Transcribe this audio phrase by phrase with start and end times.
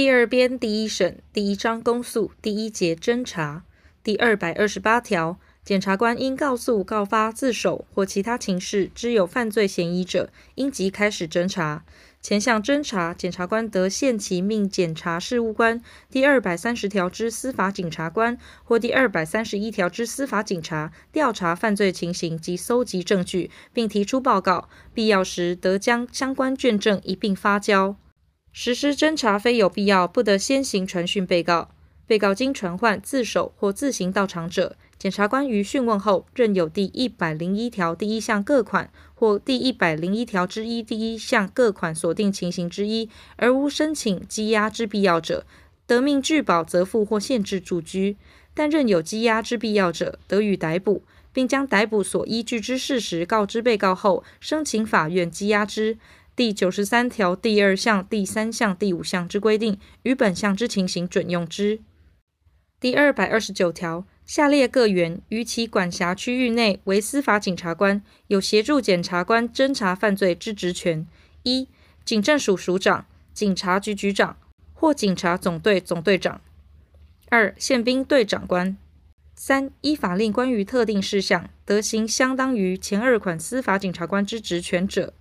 [0.00, 3.64] 第二编第一审第一章公诉第一节侦查
[4.02, 11.84] 第二百二十八条，检察官因告诉、告发、自首或其他情事知有犯罪嫌疑者，应即开始侦查。
[12.22, 24.70] 前项侦查，检察官得限期命检察事务官第二百三十条之司法警察官或第二百三十一条之司法警察调查犯罪情形及搜集证据，并提出报告。
[24.94, 27.96] 必要时，得将相关卷证一并发交。
[28.52, 31.70] 实施侦查非有必要，不得先行传讯被告。
[32.06, 45.46] 被告经传唤、自首或自行到场者，检察官于讯问后，任有第一百零一条第一项各款或第一百零一条之一第一项各款所定情形之一，而无申请羁押之必要者，
[45.86, 48.16] 得命拒保责付或限制住居；
[48.52, 55.96] 但任有羁押之必要者，得予逮捕，并将逮捕所依据之事实告知被告后，申请法院羁押之。
[56.40, 61.80] 第九十三条第二项、第三项、第五项之规定，于本项之情形准用之。
[62.80, 71.06] 第二百二十九条，下列各员于其管辖区域内为司法警察官，有协助检察官侦查犯罪之职权：
[71.42, 71.68] 一、
[72.06, 74.38] 警政署署长、警察局局长
[74.72, 76.40] 或警察总队总队长；
[77.28, 78.78] 二、宪兵队长官；
[79.34, 85.12] 三、依法令关于特定事项得行相当于前二款司法警察官之职权者。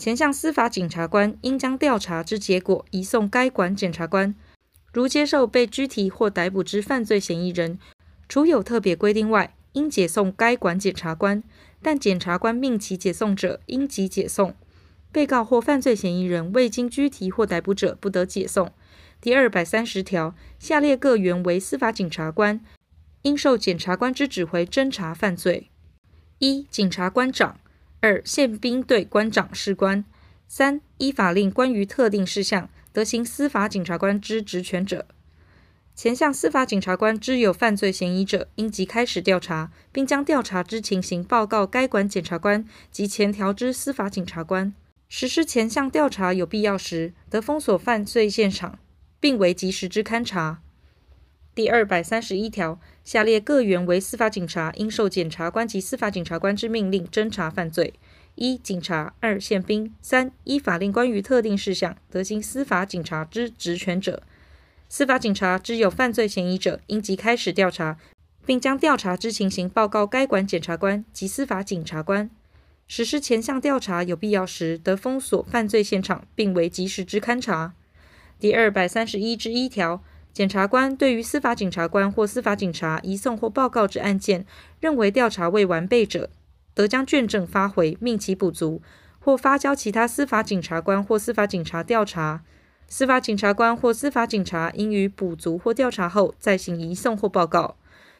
[0.00, 4.34] 前项司法警察官应将调查之结果移送该管检察官。
[4.94, 7.78] 如接受被拘提或逮捕之犯罪嫌疑人，
[8.26, 11.42] 除有特别规定外，应解送该管检察官。
[11.82, 14.54] 但检察官命其解送者，应即解送。
[15.12, 18.72] 被告或犯罪嫌疑人未经拘提或逮捕者，不得解送。
[19.20, 22.58] 第二百三十条，下列各员为司法检察官，
[23.20, 25.68] 应受检察官之指挥侦查犯罪：
[26.38, 27.56] 一、警察官长；
[28.00, 30.04] 二、宪兵队官长、士官；
[30.48, 32.68] 三、依法令关于特定事项。
[32.92, 35.06] 得行司法警察官之职权者，
[35.94, 44.74] 前项司法警察官知有犯罪嫌疑者，应即开始调查，并将调查之情形报告该管检察官及前条之司法警察官。
[45.08, 48.80] 实施前项调查有必要时，得封锁犯罪现场，
[49.20, 50.60] 并为及时之勘查。
[51.54, 57.94] 第二百三十一条，下列各员为司法警察，应受检察官及司法警察官之命令侦查犯罪。
[58.36, 64.22] 一、警察；二、宪兵；三、依法令关于特定事项得行司法警察之职权者，
[64.88, 67.98] 司法警察知有犯罪嫌疑者，应即开始调查，
[68.46, 72.30] 并将调查之情形报告该管检察官及司法警察官。
[72.86, 77.74] 实施前项调查有必要时，得封锁犯罪现场，并为及时之勘查。
[78.38, 84.46] 第二百三十一之一条，检察官对于司法警察官或司法警察移送或报告之案件，
[84.78, 86.30] 认为调查未完备者，
[86.72, 88.80] 得将卷证发回，命其补足，
[89.18, 92.42] 或发交其他司法警察官或司法警察调查。
[92.86, 97.76] 司法警察官或司法警察应于补足或调查后再行移送或报告。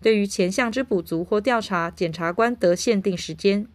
[0.00, 3.66] 对于前项之补足或调查，检察官得限定时间。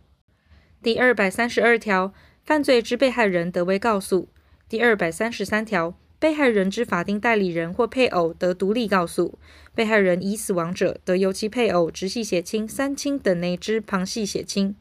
[0.82, 2.14] 第二百三十二条，
[2.44, 4.30] 犯罪之被害人得为告诉。
[4.68, 5.96] 第二百三十三条。
[6.20, 9.40] 被害人之法定代理人或配偶得独立告诉。
[9.74, 14.76] 被害人已死亡者，得由其配偶、直系血亲、三亲等内之旁系血亲、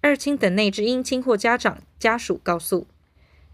[0.00, 2.86] 二亲等内之姻亲或家长家属告诉。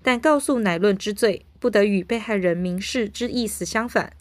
[0.03, 4.13] 但告诉乃论之罪，不得与被害人明示之意思相反。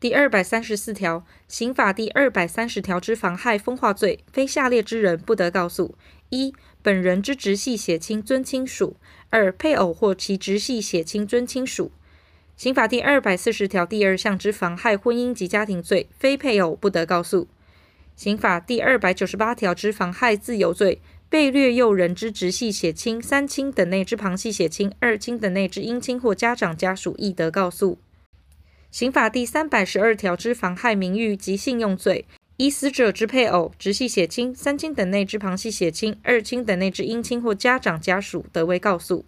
[0.00, 5.96] 第二百三十四条，刑法第二百三十条之妨害风化罪，非下列之人不得告诉：
[6.30, 6.52] 一、
[6.82, 8.96] 本人之直系血亲尊亲属；
[9.30, 11.92] 二、配偶或其直系血亲尊亲属。
[12.56, 17.48] 刑法第二百四十条第二项之妨害婚姻及家庭罪，非配偶不得告诉。
[18.14, 27.98] 刑法第二百九十八条之妨害自由罪，被掠诱人之直系血亲、三亲等内之旁系血亲、二亲等内之姻亲或家长家属亦得告诉。
[28.92, 32.24] 刑法第三百十二条之妨害名誉及信用罪，
[32.56, 39.24] 依死者之配偶、直系血亲、三亲等内之旁系血亲、二亲等内之姻亲或家长家属得为告诉。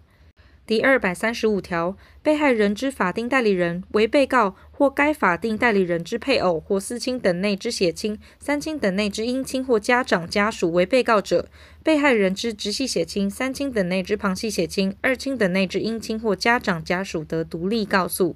[0.67, 11.47] 第二百三十五条，被害人之法定代理人为被告或该法定代理人之配偶或四亲等内之血亲、三亲等内之姻亲或家长家属为被告者，
[11.81, 18.35] 被害人之直系血亲、三亲等内之旁系血亲、二亲等内之姻亲或家长家属得独立告诉。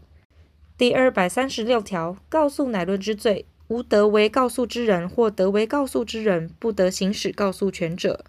[0.78, 8.24] 第二百三十六条，告诉乃论之罪，无得为告诉之人或得为告诉之人不得行使告诉权者。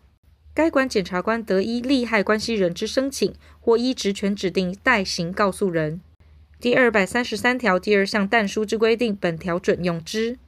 [0.55, 6.01] 该管检察官得依利害关系人之申请，或依职权指定代行告诉人。
[6.61, 10.39] 第二百三十三条第二项但书之规定，本条准用之。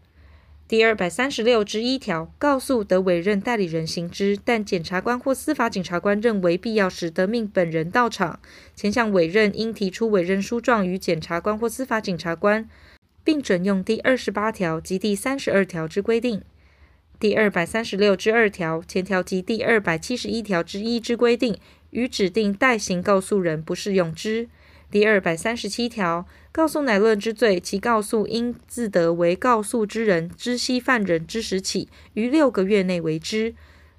[0.68, 8.40] 第二百三十六之一条，告诉得委任代理人行之，但检察官或司法警察官认为必要时，得命本人到场。
[8.74, 12.68] 前项委任应提出委任书状于检察官或司法警察官，
[13.22, 16.42] 并准用第二十八条及第三十二条之规定。
[17.20, 21.56] 第二百三十六之二条前条及第二百七十一条之一之规定，
[21.90, 24.48] 与指定代行告诉人不适用之。
[24.90, 33.54] 第二百三十七条，告诉乃论之罪，其告诉应自得为告诉之人知悉犯人之时起，于六个月内为之。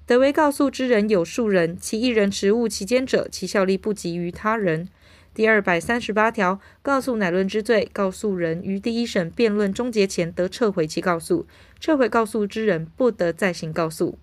[0.06, 4.88] 得为告诉之人有数人，其一人持物其间者，其效力不及于他人。
[5.34, 11.46] 第二百三十八条，告诉乃论之罪，告诉人于第一审辩论终结前得撤回其告诉，
[11.80, 14.16] 撤回告诉之人不得再行告诉。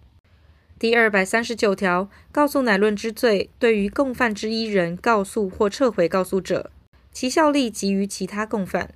[0.79, 6.71] 第二百三十九条，告诉乃论之罪，对于共犯之一人告诉或撤回告诉者，
[7.11, 8.89] 其效力及于其他共犯。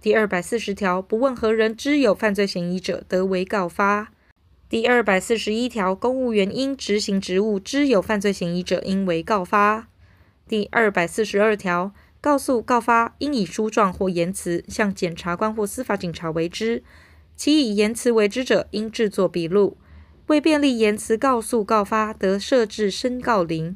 [0.00, 4.10] 第二百四十条，不问何人知有犯罪嫌疑者，得为告发。
[4.70, 9.88] 第二百四十一条，公务员因执行职务知有犯罪嫌疑者，应为告发。
[10.46, 16.82] 第二百四十二条，告诉告发应以书状或言辞向检察官或司法警察为之，
[17.34, 19.78] 其以言辞为之者，应制作笔录。
[20.26, 23.74] 为便利言辞告诉告发，得设置申告铃。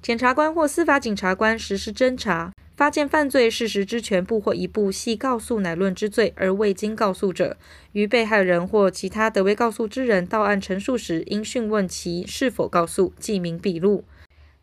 [0.00, 7.58] 检察官或司法警察官实施侦查，发现犯罪事实之全部或一部系告诉乃论之罪而未经告诉者，
[7.92, 14.04] 于被害人或其他得为告诉之人到案陈述时，应讯问其是否告诉，记名笔录。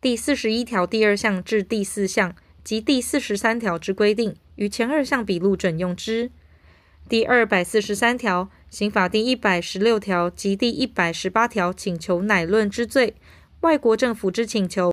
[0.02, 2.34] 第四十一条第二项至第四项
[2.64, 6.31] 及第四十三条之规定，于前二项笔录准用之。
[7.08, 8.50] 第二百四十三条。
[8.72, 13.14] 刑法第一百十六条及第一百十八条请求乃论之罪，
[13.62, 14.92] 外国政府之请求，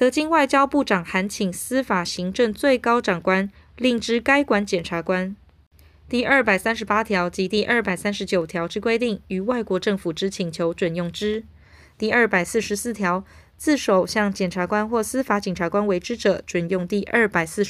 [0.00, 5.36] 德金外交部长函请司法行政最高长官令知该管检察官。
[6.08, 11.44] 第二百三十八条及第二百三十九条之规定，与外国政府之请求准用之。
[11.98, 13.26] 第二百四十四条，
[13.58, 17.68] 自首向检察官或司法检察官为之者，准用第二百四十